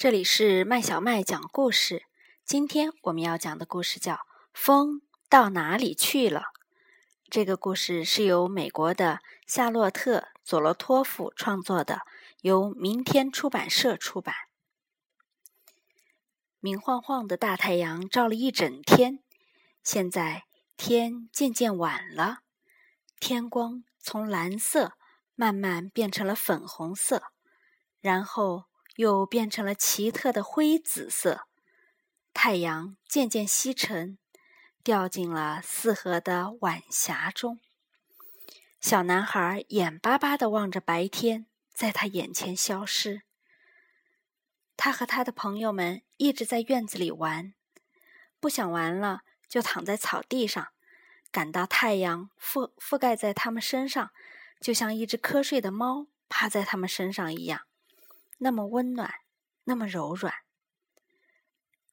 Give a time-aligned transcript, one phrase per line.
[0.00, 2.06] 这里是麦小麦讲故事。
[2.46, 4.14] 今天我们要讲的故事叫
[4.54, 6.40] 《风到哪里去了》。
[7.28, 12.00] 这个故事是由美国的夏洛特·佐罗托夫创作的，
[12.40, 14.34] 由明天出版社出版。
[16.60, 19.22] 明晃晃的大太阳照了一整天，
[19.84, 20.44] 现在
[20.78, 22.38] 天渐渐晚了，
[23.18, 24.94] 天光从蓝色
[25.34, 27.24] 慢慢变成了粉红色，
[28.00, 28.69] 然后。
[29.00, 31.46] 又变成了奇特的灰紫色，
[32.34, 34.18] 太阳渐渐西沉，
[34.84, 37.58] 掉进了四合的晚霞中。
[38.78, 43.22] 小男孩眼巴巴地望着白天在他眼前消失。
[44.76, 47.54] 他和他的朋友们一直在院子里玩，
[48.38, 50.68] 不想玩了就躺在草地上，
[51.32, 54.10] 感到太阳覆覆盖在他们身上，
[54.60, 57.62] 就像一只瞌睡的猫趴在他们身上一样。
[58.42, 59.12] 那么温暖，
[59.64, 60.34] 那么柔软。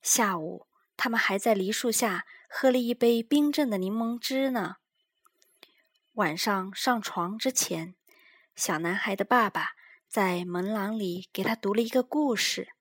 [0.00, 4.76] 下午，他们还在梨树下喝了一杯冰镇的柠檬汁呢。
[6.12, 7.96] 晚上上床之前，
[8.54, 9.72] 小男孩的爸爸
[10.08, 12.72] 在门廊里给他读了一个故事。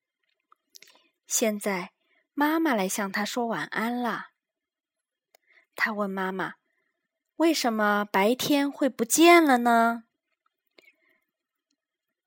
[1.26, 1.94] 现在，
[2.36, 4.28] 妈妈来向他说晚安了。
[5.76, 6.54] 他问妈妈
[7.38, 10.04] ：“为什么白天会不见了呢？”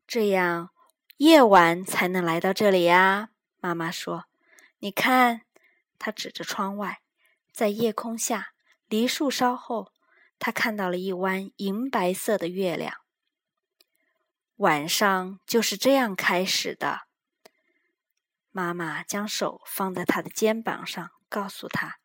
[0.05, 0.71] 这样。
[1.19, 4.27] 夜晚才能来到这里呀，妈妈说
[4.79, 5.43] ：“你看，
[5.99, 7.01] 他指着窗外，
[7.51, 8.53] 在夜空下，
[8.87, 9.93] 梨树梢后，
[10.39, 12.99] 他看到了一弯银白色的月亮。
[14.59, 17.09] 晚上就是这样开始的。”
[18.53, 21.99] 妈妈将手放在他的肩膀上，告诉他：“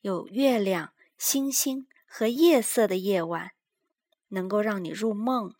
[0.00, 3.52] 有月亮、星星和夜色的夜晚，
[4.28, 5.54] 能够让你入梦。”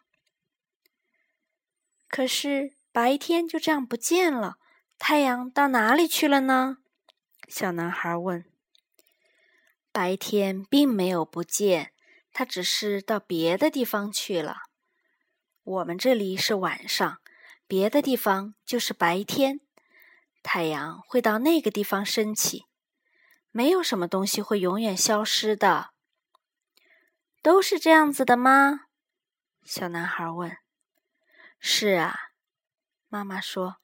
[2.10, 4.56] 可是白天就这样不见了，
[4.98, 6.78] 太阳到哪里去了呢？
[7.48, 8.44] 小男孩问。
[9.92, 11.92] 白天并没有不见，
[12.32, 14.56] 它只是到别的地方去了。
[15.62, 17.20] 我们这里是晚上，
[17.68, 19.60] 别的地方就是白天。
[20.42, 22.66] 太阳会到那个地方升起。
[23.52, 25.90] 没有什么东西会永远消失的。
[27.42, 28.82] 都是这样子的吗？
[29.64, 30.56] 小男孩问。
[31.62, 32.16] 是啊，
[33.08, 33.76] 妈妈说，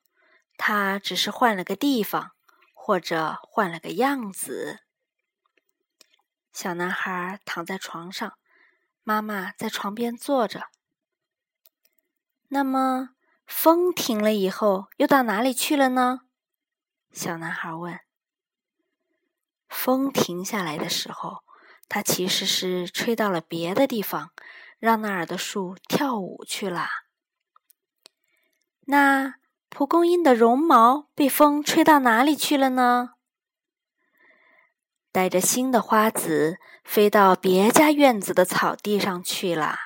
[0.56, 2.32] 他只是换了个地方，
[2.72, 4.81] 或者换了个样子。
[6.54, 8.38] 小男孩躺在床上，
[9.03, 10.69] 妈妈在床边坐着。
[12.48, 13.10] 那么，
[13.47, 16.22] 风停了以后，又到哪里去了呢？
[17.12, 18.00] 小男孩问。
[19.69, 21.44] 风停下来的时候，
[21.91, 24.32] 它其实是吹到了别的地方，
[24.78, 26.88] 让那儿的树跳舞去了。
[28.86, 29.34] 那
[29.69, 33.10] 蒲公英的绒毛被风吹到哪里去了呢？
[35.12, 39.78] 带着新的花籽飞到别家院子的草地上去了。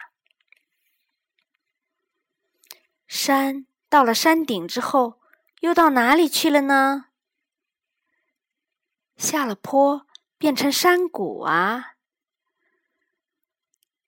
[3.07, 5.21] 山到了山顶之后，
[5.61, 7.07] 又到哪里去了呢？
[9.17, 10.07] 下了坡
[10.37, 11.95] 变成山谷啊！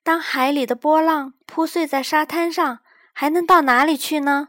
[0.03, 2.81] 当海里的波浪铺碎在沙滩上，
[3.13, 4.49] 还能到哪里去呢？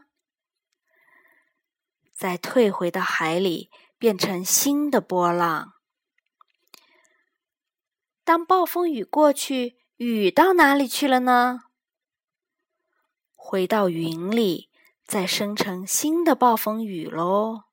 [2.14, 5.74] 再退回到海里，变成新的波浪。
[8.22, 11.64] 当暴风雨过去，雨到哪里去了呢？
[13.34, 14.70] 回到云里，
[15.04, 17.64] 再生成新的暴风雨喽。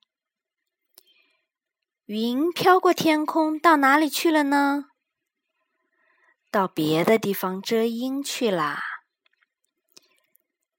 [2.05, 4.87] 云飘过天空，到哪里去了呢？
[6.49, 8.90] 到别的地方遮阴去啦。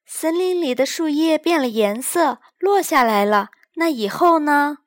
[0.05, 3.51] 森林里的树叶变了颜色，落下来了。
[3.75, 4.79] 那以后呢？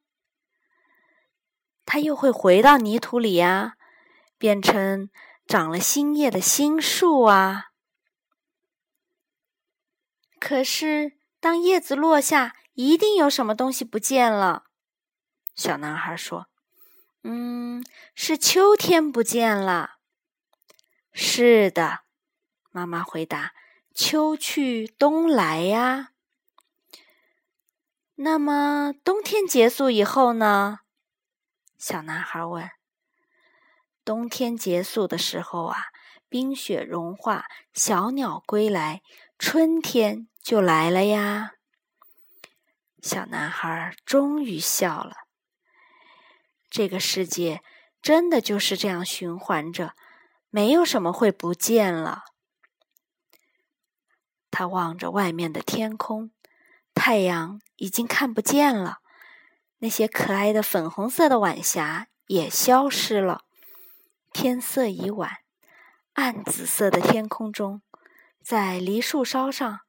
[1.85, 3.75] 它又会回到泥土里呀，
[4.37, 5.09] 变成
[5.45, 7.71] 长了新叶的新树啊。
[10.39, 14.65] 可是，当叶子落下，一定有什么东西不见了。
[15.56, 16.47] 小男孩说
[17.23, 17.83] ：“嗯，
[18.13, 19.95] 是秋天不见了。”
[21.11, 22.01] 是的，
[22.71, 23.53] 妈妈回答。
[23.95, 26.09] 秋去冬来呀，
[28.15, 30.80] 那么冬天结束以后呢？
[31.77, 32.69] 小男孩问。
[34.03, 35.77] 冬天结束的时候啊，
[36.27, 39.01] 冰雪融化，小鸟归来，
[39.39, 41.53] 春天就来了呀。
[43.01, 45.15] 小男孩终于笑了。
[46.69, 47.63] 这个世界
[48.01, 49.94] 真的就是这样循环着，
[50.50, 52.24] 没有什么会不见了。
[54.57, 56.31] 他望着外面的天空，
[56.94, 59.00] 太阳已经看不见了，
[59.80, 63.44] 那些可爱的粉红色的晚霞也消失了。
[64.31, 65.40] 天色已晚，
[66.13, 67.81] 暗紫色的天空中，
[68.42, 69.81] 在梨树梢上，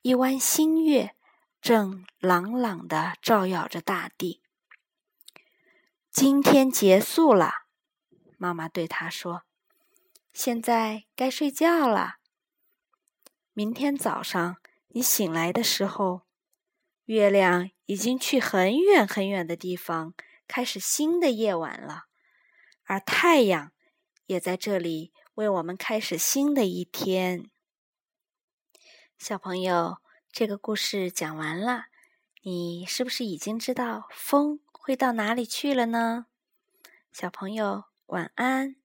[0.00, 1.14] 一弯新月
[1.60, 4.40] 正朗朗的照耀着大地。
[6.10, 7.52] 今天结束了，
[8.38, 9.42] 妈妈对他说
[10.32, 12.14] ：“现在该睡觉了。
[13.56, 14.56] 明天早上
[14.88, 16.22] 你醒来的时候，
[17.04, 20.12] 月亮已经去很远很远的地方，
[20.48, 22.06] 开始新的夜晚了，
[22.82, 23.70] 而太阳。”
[24.26, 27.50] 也在这里为我们开始新的一天。
[29.18, 29.98] 小朋友，
[30.32, 31.84] 这个故事讲完了，
[32.42, 36.26] 你是不是已经知道风会到哪里去了呢？
[37.12, 38.83] 小朋友，晚安。